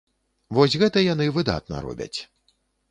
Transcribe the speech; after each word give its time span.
Вось 0.59 0.77
гэта 0.83 1.05
яны 1.13 1.29
выдатна 1.37 1.87
робяць. 1.91 2.15